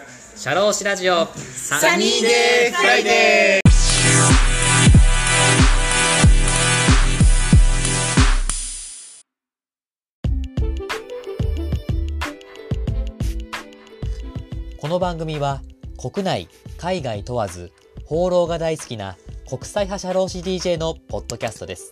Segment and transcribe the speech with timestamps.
[0.00, 3.68] シャローシラジオサニーデーフライデー
[14.80, 15.62] この番組は
[16.00, 17.72] 国内、海外問わず
[18.04, 19.16] 放浪が大好きな
[19.48, 21.90] 国際派社労士 DJ のポッドキャストです。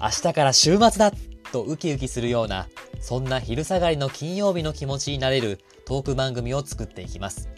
[0.00, 1.12] 明日から週末だ
[1.52, 2.66] とウキウキするような
[3.00, 7.48] そんな昼下がりの金曜日の気持ちになれるトーク番組を作っていきます。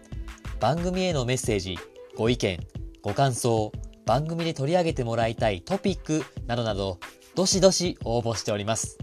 [0.61, 1.77] 番組へのメッセージ、
[2.16, 2.61] ご意見、
[3.02, 3.73] ご感想、
[4.07, 7.01] 番組で取り上げてもらいたいトピックなどなど、
[7.35, 8.98] どしどし応募しております。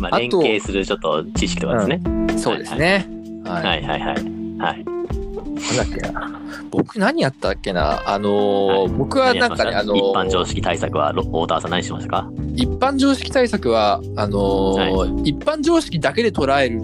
[0.00, 2.00] まあ、連携するちょっと知識とかですね。
[2.36, 3.06] そうですね。
[3.44, 3.64] はい。
[3.64, 4.14] はいはいはい。
[4.14, 4.24] はい。
[4.58, 6.39] なんだっけな。
[6.70, 8.02] 僕何やったっけな？
[8.06, 12.30] あのーはい僕はなんかね、あのー一般常識対策は、ロ大田さん何しましたか？
[12.54, 16.80] 一般常識対策は、あのーは一般常識だけで捉える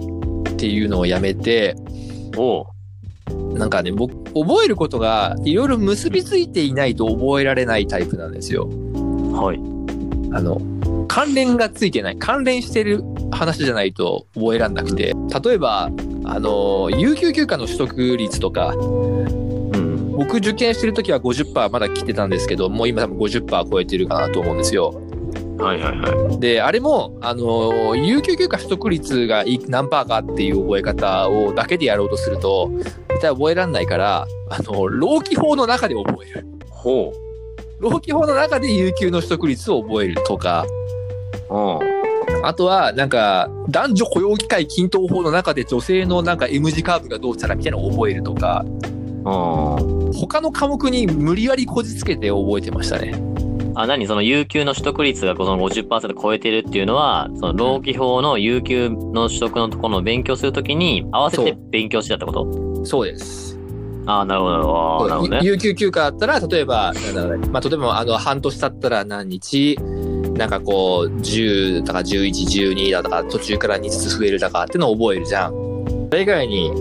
[0.49, 1.75] っていうのをやめて、
[2.35, 2.65] おう
[3.57, 8.67] なんかね、僕、覚えることがいろいろ結びついていないと覚えられないタイプなんですよ。
[8.67, 9.59] はい。
[10.33, 10.61] あの、
[11.07, 15.89] 関連がついてない、関連してる話じゃないと覚えらんなくて、例えば、
[16.25, 19.16] あの、有給休暇の取得率とか、うん。
[20.17, 24.99] 僕受験してる時は50%まだ来てたんですけど、もう今多分50%超えてるかなと思うんですよ。
[25.59, 26.39] はいはいはい。
[26.39, 32.71] で、あれも、あの、有給休暇取得率がい何パーかっていう覚え方をだけでやろうとすると、
[33.09, 36.47] 絶対覚えらんないから、あの、労基法の中で覚える。
[36.71, 37.13] ほ
[37.79, 40.65] 労基法の中で有給の取得率を覚えるとか、
[41.51, 41.53] う。
[41.53, 41.79] うん。
[42.43, 48.96] あとは、なんか、男女雇用機会均等法の中で女性のなんか M 字カーブがどうしたらみたいなのを覚えるとか、うん。
[50.13, 53.21] 他の科目に無理やりこじつけて覚えてましたね。
[53.75, 62.85] あ、何その有給の取得率がこの50%超えてるっていうのは、その労基法の有給の取得のところの勉強するときに合わせてそう勉強してたってこと？
[62.85, 63.55] そうです。
[64.07, 65.27] ああ、なるほどなるほど。
[65.27, 65.39] ね。
[65.43, 66.93] 有給休暇だったら、例えば、
[67.51, 69.77] まあ、例えば、あの、半年経ったら何日、
[70.37, 75.51] なんかこう、10だか11、12だとか、途中から2ずつ増えるだかってのを覚えるじゃん。
[76.09, 76.71] それ以外に、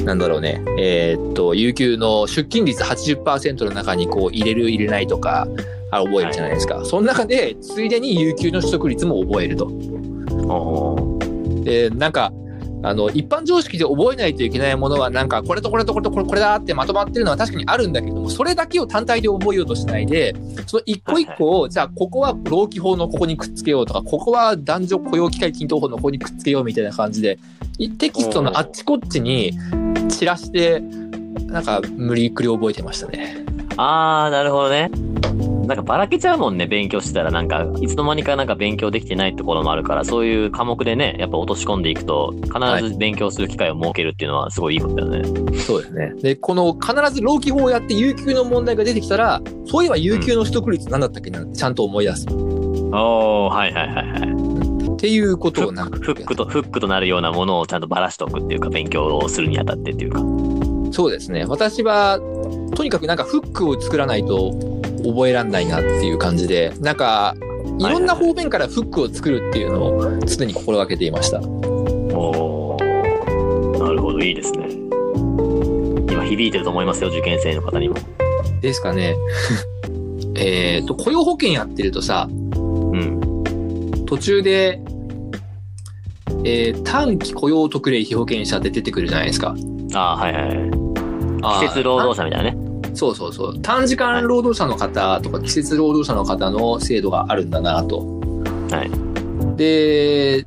[0.00, 5.46] なんだろうね、えーっと、有給の出勤率80%の中にこう、入れる、入れないとか、
[5.90, 6.84] あ覚えるじゃないですか。
[6.84, 9.70] その中で、ついでに有給の取得率も覚えると。
[11.64, 12.32] で、なんか、
[12.84, 20.34] あの、一般常識で覚えないといけないものは、なんか、これとこれとこれとこれこれだってまとまってるのは確かにあるんだけども、それだけを単体で覚えようとしないで、
[20.66, 29.52] その一個一個を、じゃあ、ここは労基法のここにくっつけようとか、ここは男女雇用機会均等法のここにくっつけようみたいな感じで、いテキストのあっちこっちに
[30.08, 30.82] 散らして、
[31.46, 33.44] なんか、無理くり覚えてましたね。
[33.76, 34.90] あー、なるほどね。
[35.66, 37.30] なんかばらけちゃうもんね、勉強してたら。
[37.30, 45.58] なんか、いつの間にかなんか勉強できてないところもあるから、そういう科目でね、やっぱ落とし込んでいくと、必ず勉強する機会を設けるっていうのはすごいいいことだよね。
[45.58, 46.12] そうですね。
[46.20, 51.42] で、この必ず労基法をやって有給の問題が出てきたら、そういえば有給の取得率何だったっけな？
[51.42, 52.26] ってちゃんと思い出す。
[52.28, 54.31] おー、はいはいはいはい。
[55.02, 60.20] っていうことをなんかフックと、フックとなるようなものをちゃんとばらしておくっていうか、勉強をするにあたってっていうか。
[60.92, 61.44] そうですね。
[61.44, 62.20] 私は、
[62.76, 64.52] とにかくなんかフックを作らないと
[65.04, 67.34] 覚えらんないなっていう感じで、なんか、
[67.80, 71.40] いろんな方面からフックを作るっていうのを常に心がけていました。
[71.40, 74.68] おー、なるほど、いいですね。
[76.12, 77.96] 今響いてると思いますよ、受験生の方にも。
[78.60, 79.16] ですかね。
[80.38, 83.32] えっと、雇用保険やってるとさ、うん。
[84.06, 84.80] 途中で、
[86.44, 89.54] えー短期雇用特例被保険者って出てくるじゃないですか。
[89.94, 90.70] あー、はいはいはい。
[91.60, 92.72] 季節労働者みたいなね。
[92.94, 93.62] そうそうそう。
[93.62, 98.00] 短時間労働者の方とか季節労働者の方の制度があるんだなと。
[98.70, 99.56] はい。
[99.56, 100.46] で、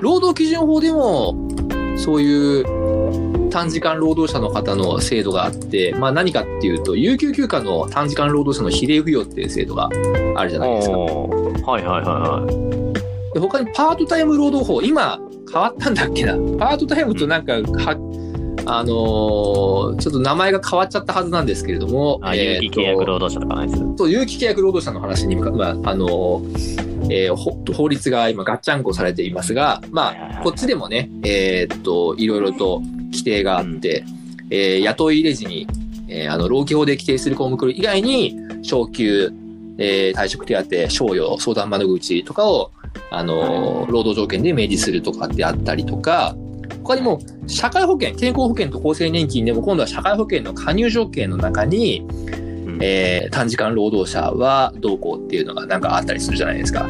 [0.00, 1.34] 労働基準法でも、
[1.96, 9.88] そういう短時間労働者の方の制度があって、まあ何かっていうと、有給休暇の短時間労働者の比例付与っていう制度が
[10.36, 10.98] あるじゃないですか。
[10.98, 12.73] はいはいはいはい。
[13.34, 15.18] で他にパートタイム労働法、今
[15.52, 16.34] 変わったんだっけな？
[16.58, 17.96] パートタイムとなんか、は、
[18.66, 23.98] あのーちょっと名前が変わっちゃったはずなんですけれども、あ、有期契約労働者とかのやつ。
[23.98, 26.42] そう、有期契約労働者の話に、まあ、あの、
[27.10, 32.80] えーほ法律が今ガッチャンコされていますが、まあ、こっちでもね、えーっと、いろいろと
[33.12, 34.04] 規定があって、
[34.50, 35.66] えー雇い入れ時に、
[36.08, 39.32] えーあの、労基法で規定する項目以外に、昇給、
[39.78, 42.70] えー退職手当、賞与、相談窓口とかを、
[43.10, 46.36] あの、労働条件で明示するとかってあったりとか、
[46.82, 52.00] 他にも、社会保険、健康保険と厚生年金でも今度は社会保険の加入条件の中に、
[52.66, 56.88] うんえー短時間労働者はどうこうっていうのがなんかあったりするじゃないですか。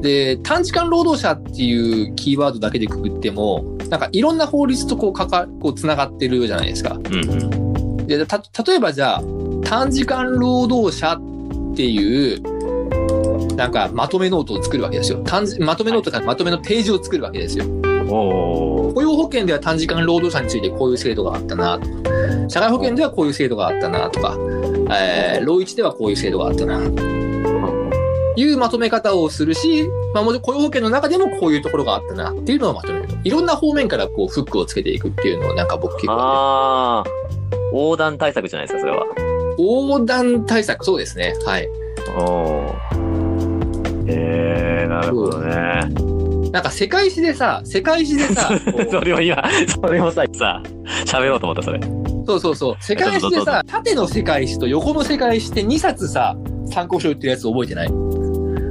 [0.00, 6.94] で、短時間労働者っていうキーワードだけでくくっても、なんかいろんな法律とこうかか、こう繋がってるじゃないですか。
[6.94, 8.06] うんうん。
[8.06, 9.22] で、た、例えばじゃあ、
[9.64, 12.55] 短時間労働者っていう、
[13.56, 15.20] なんかまとめノートを作るわけですよ。
[15.24, 17.64] 短時まとめノートからまとめのページを作るわけですよ。
[18.06, 21.94] 雇用保険では短時間労働者についてこういう制度があったなとか、
[22.48, 24.36] 社会保険ではこういう制度があったなとか、
[24.94, 26.80] えー、労一ではこういう制度があったな、
[28.36, 33.16] いうまとめ方をするし、まあ雇用保険の中でもこういうところがあったなっていうのをまとめると。
[33.24, 37.04] いろんな方面からこうフックをつけていくっていうのをなんか僕結構、ああ。
[37.72, 39.04] 横断対策じゃないですか、それは。
[39.58, 41.34] 横断対策、そうですね。
[41.44, 41.68] はい。
[42.18, 42.95] おー。
[44.08, 45.80] えー、なるほどね。
[46.52, 48.48] なんか世界史でさ、世界史でさ、
[48.90, 50.62] それを今、それをさ、さ、
[51.04, 51.80] 喋ろうと思った、それ。
[52.26, 56.34] そうそうそう、世界史でさ、縦の世界史と横の世界史って2冊さ、
[56.70, 57.88] 参考書売ってるやつ覚えてない？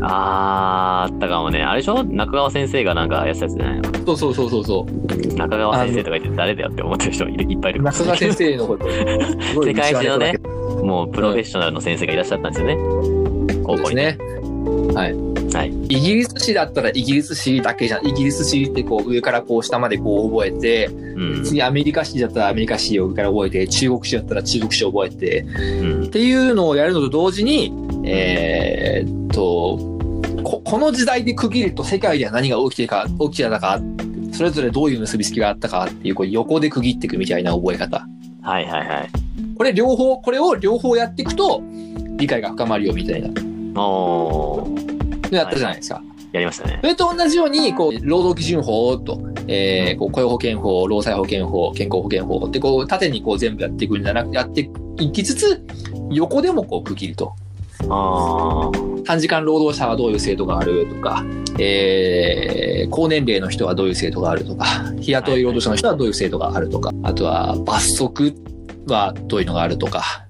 [0.08, 1.64] あー、あったかもね。
[1.64, 2.04] あれでしょ？
[2.04, 3.84] 中川先生がなんかやってたやつじゃないの？
[4.06, 5.36] そうそうそうそうそう。
[5.38, 8.86] 中川先生とか言って誰だよって思ってる人いっぱいいる中川先生のこと。
[9.64, 10.34] 世界史のね
[10.84, 12.78] もうプロフェッショナルの先生がいらっしゃったんですよね。
[13.64, 13.96] 高校に。
[13.96, 14.18] ね。
[14.94, 15.16] はい。
[15.53, 15.69] はい。
[15.69, 18.07] イギリス史だったらイギリス史だけじゃん。
[18.07, 21.44] イギリス史ってこう上からこう下までこう覚えて、うん。
[21.44, 26.07] 次アメリカ史だったらアメリカ史を上から覚えて、中国史だったら中国史を覚えて、うんっ。
[26.09, 27.74] ていうのをやるのと同時に、
[28.06, 29.77] えーっと、
[30.44, 33.81] ここの時代で区切ると世界では何が起きてか、起きてたか、
[34.31, 38.06] それぞれどういう結びつきがあったかっていう、こう横で区切っていくみたいな覚え方。
[38.42, 39.09] はいはいはい。
[39.56, 41.63] これ両方、これを両方やっていくと、
[42.18, 43.30] 理解が深まるよみたいな、
[43.81, 44.94] おー。
[45.31, 46.01] やったじゃないですか。
[46.31, 46.88] やりましたねそ。
[46.88, 54.69] れと同じように、こう、労働基準法と、えー、こう雇用保険法、労災保険法、健康保険法って、こう、縦にこう全部やっていくんじゃなくやって
[55.00, 55.66] いきつつ、
[56.12, 57.33] 横でもこう区切ると。
[57.83, 59.04] あー。
[59.04, 61.24] 短時間労働者はどういう制度があるとか、
[61.60, 64.66] えー、高年齢の人はどういう制度があるとか、
[65.00, 68.33] 日雇い労働者の人はどういう制度があるとか、あとは罰則
[68.88, 70.25] はどういうのがあるとか、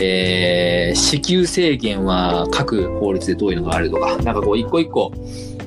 [0.00, 5.10] えー、支給制限は各法律でどういうのがあるとか、なんかこう一個一個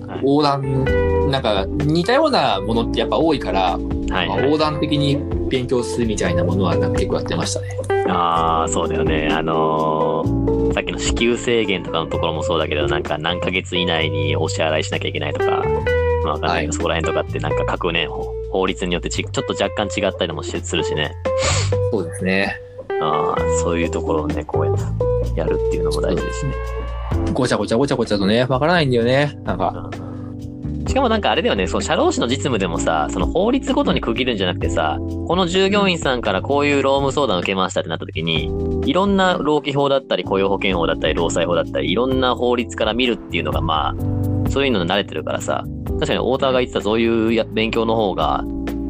[0.08, 4.46] はい横断、なんか似たようなものってやっぱ多いから、はいまあはい。
[4.46, 5.18] 横断的に
[5.50, 7.78] 勉強するみたいなものはなんか結構やってましたね。
[8.08, 9.30] ああ、そうだよね。
[9.32, 15.64] あのーさっきの支給制限とかのところもそうだけど、なんか何ヶ月以内にお支払いしなきゃいけないとか、
[16.24, 21.14] まあわかんないけど、はいそこら辺とかってなんか各ね、法法律によってちちょっと若干違ったりもしするしね。
[21.92, 22.58] そうですね。
[23.02, 24.76] ああ、そういうところをね、こうやっ
[25.34, 26.54] てやるっていうのも大事ですね。
[27.34, 29.38] ごちゃごちゃごちゃごちゃとね、わからないんだよね。
[29.44, 29.90] なんか。
[30.88, 38.52] しかもなんかあれだよね、その社労士の実務でもさ、その法律ごとに区切るんじゃなくてさ、この従業員さんからこういう労務相談を受けましたってなった時に、
[38.86, 48.44] いろんな労基法だったり、雇用保険法だったり、労災法だったり、いろんな法律から見るっていうのがまあ、そういうのに慣れてるからさ、確かに太田が言ってたそういうや勉強の方が、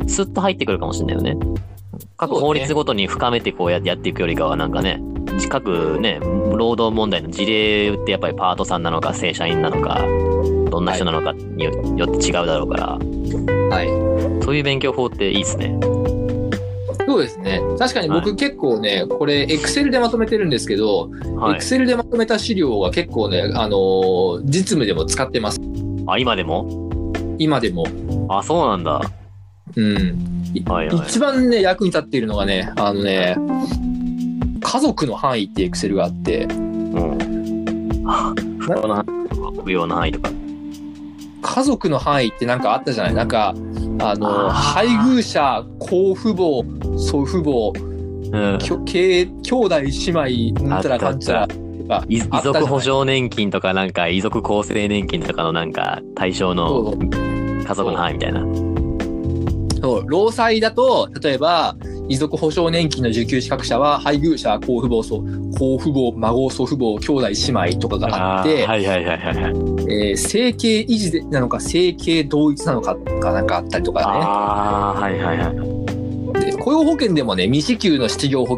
[0.07, 1.37] スッと入ってくるかもしれないよね。
[2.21, 5.01] 各法律ごとに深めてこうやってやっていくよりかはなんかね、
[5.50, 10.06] 各ね、労働問題の事例ってやっぱりパートさんなのか正社員なのか、
[10.69, 12.88] どんな人なのかによよって違うだろうから、
[13.75, 13.88] はい。
[14.45, 15.75] そういう勉強法っていいですね。
[17.07, 17.59] そうですね。
[17.79, 21.63] 確かに僕結構ね、これ、エクセルでまとめてるんですけど、エはいク。
[21.63, 25.59] セルでまとめた資料が結構ね、あのー実務でも使ってます。
[26.06, 26.92] あ、今でも？
[27.40, 27.87] 今でも。
[28.30, 29.01] あ、そうなんだ。
[29.75, 30.41] うん。
[30.53, 30.97] いはいはい。
[31.07, 33.37] 一番ね、役に立っているのがね、あのね、
[34.59, 38.03] 家族の範囲ってエクセルがあって、うん。
[38.05, 40.29] あ不要な範囲不要な範囲とか。
[41.43, 43.13] 家族の範囲ってなんかあったじゃない？
[43.13, 43.55] なんか、
[43.99, 46.63] あの、配偶者、高父母、
[46.97, 47.71] 祖父母、
[48.31, 48.59] うん。
[48.59, 51.55] きょ兄兄弟姉妹、なんたらかんちゃらと
[51.87, 52.17] か、い？
[52.17, 56.97] 遺族保障年金とかなんか遺族厚生年金とかのなんか対象そのう。
[57.63, 58.41] 家族の範囲みたいな。
[59.81, 61.76] そう、労災だと、例えば、
[62.07, 65.23] 遺族保障年金の受給資格者は、配偶者、高父母、祖
[65.57, 69.54] 高父母、孫、祖父母、兄弟、姉妹とかがあって、ーはいはいはいはいはい。
[69.90, 75.56] えー生計維持でなのか、生計同一なのかがなんかあったりとかああ、はいはいはい。
[75.56, 76.52] ね。
[76.52, 78.57] で雇用保険でもね、未支給の失業保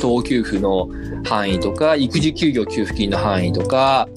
[0.00, 0.88] 等給付の
[1.24, 4.08] 範囲とか、育児休業給付金の範囲とか、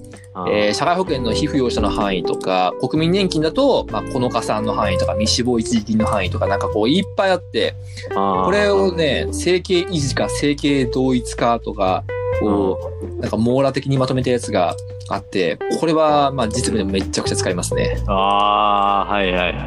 [0.50, 7.74] えー社会保険の被扶養者の範囲とか、国民年金だと、まあ、この加算の範囲とか、未死亡一時金の範囲とか、なんかこういっぱいあって、
[8.14, 12.04] これをね、整形維持か整形同一かとか、
[12.40, 14.76] こう、なんか網羅的にまとめたやつが
[15.10, 18.04] あって、これは、まあ実務でもめっちゃくちゃ使いますね。
[18.08, 19.60] ああ、はいはいは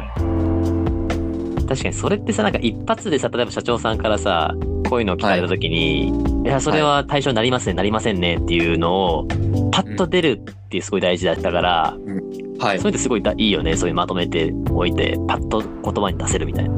[1.57, 1.67] い。
[1.67, 4.53] 確かにそれってさ、なんか一発でさ、例えば社長さんからさ、
[4.91, 6.09] こういうのを聞かれた時に、
[6.43, 9.25] い、や、それは対象になりますね、なりませんねっていうのを、
[9.71, 11.97] パッと出るっていうすごい大事だったから、
[12.59, 12.83] はいそ。
[12.83, 13.77] れってすごいだいいよね。
[13.77, 16.77] そういうまとめておいて、パッと言葉に出せるみたいな。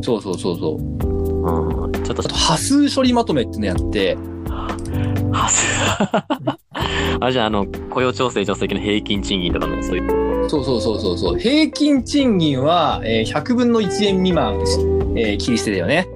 [0.00, 1.84] そうそうそうそう。
[1.84, 1.92] うん。
[1.92, 4.16] ちょっとあと、波数処理まとめっていうのやって、
[5.32, 5.66] はず。
[7.18, 10.48] あれじゃあ、あの、雇用調整助成金の平均賃金とかの、そういう。
[10.48, 11.38] そうそうそうそうそう。
[11.40, 14.54] 平均賃金は、えー100分の1円未満、
[15.16, 16.06] えー切り捨てだよね。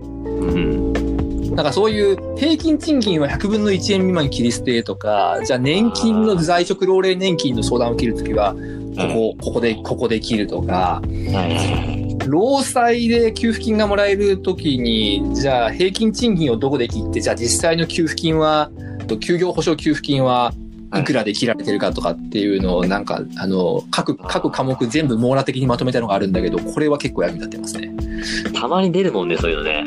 [1.55, 1.57] うん。
[1.57, 8.55] なんかそういう平均賃金は100分の1円未満切り捨てとか、じゃあ年金の在職老齢年金の相談を切るときは、
[8.97, 12.29] ここ、ここで、ここで切るとか、はい。
[12.29, 18.71] 労災で給付金がもらえるときに、じゃあ平均賃金をどこで切って、じゃあ実際の給付金は、
[19.07, 20.55] と休業保障給付金は
[20.95, 27.93] いくらで切られてるかとかっていうのを、なんか、あの、各、各科目全部網羅的にまとめたのがあるんだけど、これは結構役に立ってますね。
[28.55, 29.85] たまに出るもんね、そういうのね。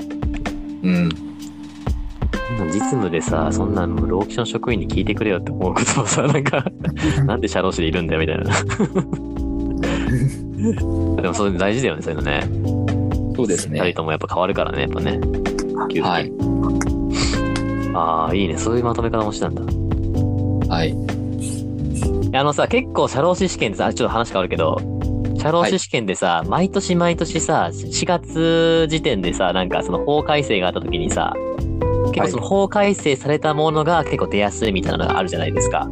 [0.84, 1.27] うん。
[2.58, 6.66] そんなん実務でさ、そんなの労基署の職員に聞いてくれよって思うことをさ、 なんか、
[7.26, 8.46] なんで社労士でいるんだよみたいな。
[11.22, 12.42] でもそれ大事だよね、そういうのね。
[13.36, 13.80] そうですね。
[13.80, 15.20] 二人ともやっぱ変わるからね、やっぱね。
[16.02, 16.34] はい。
[17.94, 18.58] ああ、いいね。
[18.58, 19.62] そういうまとめ方もしたんだ。
[20.74, 20.96] はい。
[22.34, 24.82] あのさ、結構社労士試験でさ、ちょっと話変わるけど、
[25.40, 31.36] 社労士試験でさ、毎年毎年さ、4月時点でさ、なんかその法改正があった時にさ、
[32.20, 35.86] 結構その法改正されたものが結構出やすいみたいなのがあるじゃないですか。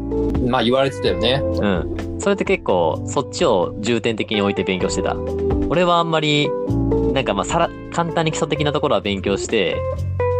[0.47, 1.41] まあ言われてたよね。
[1.43, 2.19] うん。
[2.19, 5.15] それって結構、そっちを重点的に置いて勉強してた？
[5.69, 6.49] 俺はあんまり、
[7.13, 9.77] なんかまあさら、簡単に基礎的なところは勉強して、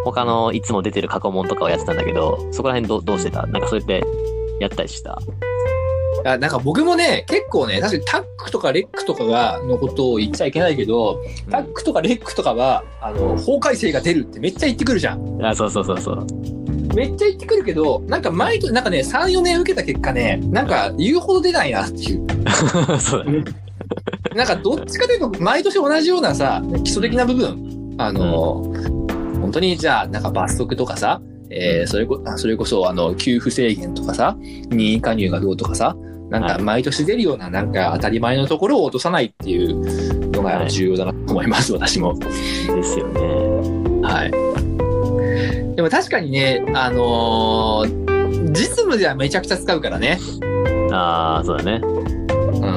[0.03, 3.45] 他のいつも出てる過去問とかをやってたんだけど、そこら辺どどうしてた？
[3.47, 4.03] なんかそうやって
[4.59, 5.19] やったりした？
[6.25, 15.45] あなんか僕もね、結構ね、確かにタックとかレックとかが、のことを言っちゃいけないけど、タックとかレックとかは、あの、法改正が出るってめっちゃ言ってくるじゃん。
[15.45, 16.25] あ、そうそうそうそう。
[16.95, 22.25] めっちゃ言ってくるけど、なんか毎年、なんかね、3、4年受けた結果ね、なんか言うほど出ないなっていう。
[22.99, 23.43] そうだね。
[24.35, 28.73] なんかどっちかというと、毎年同じようなさ、基礎的な部分、あの、
[29.41, 34.35] 本当にじゃあ、なんか罰則とかさ、えーそれこ、あそれこそ、あの、給付制限とかさ、
[34.69, 35.95] 任意加入がどうとかさ、
[36.29, 42.17] なんかはい毎年出るような、なんか当たり前のところを落とさないっていうのがはい重要だなと思います、私も。
[42.17, 43.21] ですよね。
[44.01, 45.75] はい。
[45.75, 48.05] でも確かにね、あのー
[48.55, 50.17] 実務ではめちゃくちゃ使うからね。
[50.91, 51.81] ああ、そうだね。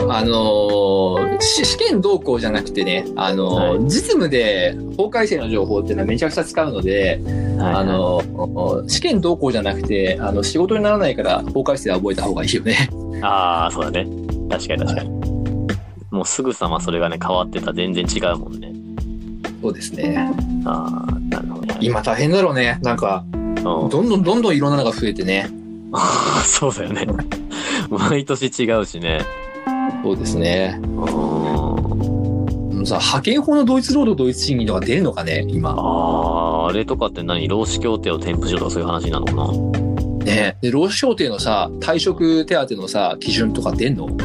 [0.04, 7.20] うんあの試験動向じゃなくてね、あのーは実務で法改正の情報っていうのはめちゃくちゃ使うので、
[7.58, 12.88] はい、あのー試験動向じゃなくて、あの、仕事にならないから法改正は覚えた方がいいよね。
[13.22, 14.06] ああ、そうだね。
[14.50, 15.10] 確かに確かに。
[16.10, 18.72] もうすぐさまそれがね、変わってたら全然違うもんね。
[19.60, 20.30] そうですね。
[20.64, 21.76] ああ、なるほどね。
[21.80, 22.78] 今大変だろうね。
[22.82, 25.50] なんか、うんどんどんどんどんいろんなのが増えてね。
[26.44, 27.06] そうだよね。
[27.90, 29.20] 毎年違うしね。
[30.02, 30.80] そうですね。
[30.82, 30.94] うん。
[32.70, 35.70] うんさ、派遣法の同一労働同一賃金とか出るのかね、今。
[35.70, 35.74] あ
[36.66, 37.48] あ、あれとかって何？
[37.48, 39.48] 労使協定を添付しようとかそういう話なのかな？
[40.24, 40.56] ね。
[40.62, 44.06] で、労使協定のさ、退職手当のさ、基準とか出んの？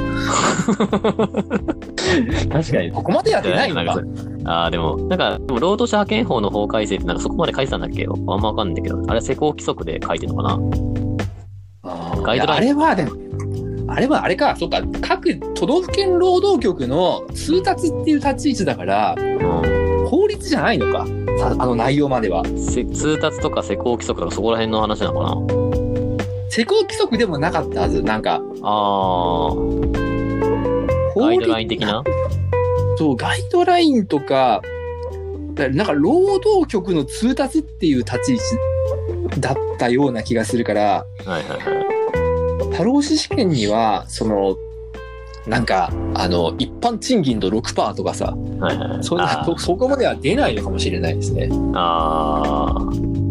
[2.52, 2.92] 確かに。
[2.92, 4.00] ここまでやってないのか。
[4.46, 8.06] ああ、でも、なんか、でも労働者派遣法の法改正ってなんかそこまで書いてたんだっけ？
[8.06, 10.60] あんまわかんないけど、あれ施行規則で書いてるのかな？
[11.84, 12.60] あーガイドライン。
[12.60, 13.12] あれはでも、
[13.88, 20.08] あれはあれか、そっか、各都道府県労働局の通達っていう立ち位置だから、うん。
[20.08, 21.06] 法律じゃないのか、
[21.40, 22.44] さあの内容までは。
[22.58, 25.36] せ通達とか施行規則とかそこら辺の話なのかな？
[26.50, 29.56] 施行規則でもなかったはず、なんか、ああ、
[31.16, 32.04] ガイドライン的な？
[32.98, 34.62] そう、ガイドラインとか、
[35.56, 41.93] だなんか労働局の通達っていう立ち位置だったような気がするから、はいはいはい。
[42.74, 44.58] 多労士試験には、その、
[45.48, 49.04] なんか、あの、一般賃金の6%とかさ、はいはいはい。
[49.04, 51.50] そそそこまでは出ないのかもしれないですね。
[51.74, 52.74] あ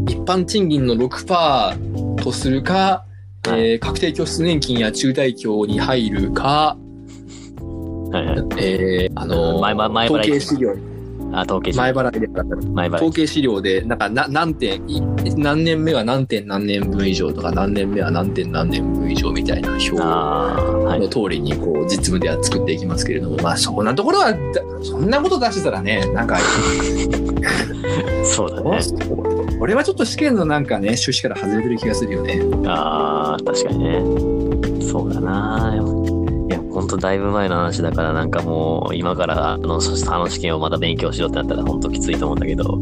[0.08, 3.04] 一般賃金の6%とするか、は
[3.46, 8.36] えー確定拠出年金や中大協に入るか、ー、はいはい。
[8.58, 10.76] えーあの前前前払い統計資料、
[11.32, 12.94] あ、統計前払いでか前払い。
[12.96, 15.00] 統計資料で、なんかな何点、い
[15.36, 20.92] 何年目は何点何年分以上とか、何年目は何点何年分以上みたいな表。
[21.02, 24.38] の通りにこう実務では作っていきますけれども、まあそんなところは、だ
[24.82, 26.38] そんなこと出してたらね、なんか、
[28.24, 28.78] そうだね。
[29.60, 32.40] 俺はちょっと試験のなんかね、趣旨から外れてる気がするよね。
[32.66, 34.02] ああ、確かにね。
[34.82, 36.21] そうだな。
[36.48, 42.80] いや、本当だいぶ前の話だから、なんかもう、今からあの、あの試験をまた勉強しようってなったら、本当きついと思うんだけど。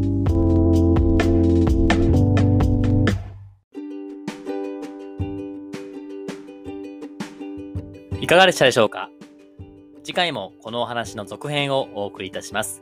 [8.19, 9.09] いかがでしたでしょうか？
[10.03, 12.81] 次回もこのお話の続編をお送りいたします。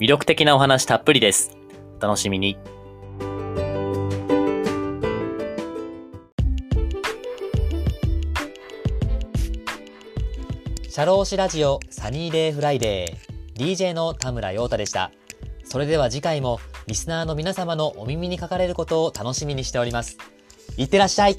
[0.00, 1.56] 魅力的なお話たっぷりです。
[2.00, 2.56] お楽しみに。
[10.98, 15.12] シャローシラジオサニーデイフライデー DJ の田村陽太でした。
[15.62, 20.18] それでは次回もリスナーの皆様のお耳にかかれることを楽しみにしております。
[20.76, 21.38] いってらっしゃい